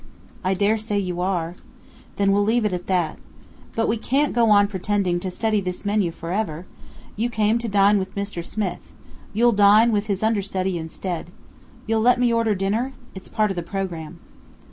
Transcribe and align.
"I 0.43 0.55
dare 0.55 0.77
say 0.79 0.97
you 0.97 1.21
are." 1.21 1.53
"Then 2.15 2.31
we'll 2.31 2.41
leave 2.41 2.65
it 2.65 2.73
at 2.73 2.87
that. 2.87 3.19
But 3.75 3.87
we 3.87 3.97
can't 3.97 4.33
go 4.33 4.49
on 4.49 4.67
pretending 4.67 5.19
to 5.19 5.29
study 5.29 5.61
this 5.61 5.85
menu 5.85 6.09
for 6.09 6.31
ever! 6.33 6.65
You 7.15 7.29
came 7.29 7.59
to 7.59 7.67
dine 7.67 7.99
with 7.99 8.15
Mr. 8.15 8.43
Smith. 8.43 8.93
You'll 9.31 9.51
dine 9.51 9.91
with 9.91 10.07
his 10.07 10.23
understudy 10.23 10.79
instead. 10.79 11.29
You'll 11.85 12.01
let 12.01 12.19
me 12.19 12.33
order 12.33 12.55
dinner? 12.55 12.93
It's 13.13 13.27
part 13.27 13.51
of 13.51 13.55
the 13.55 13.61
programme." 13.61 14.19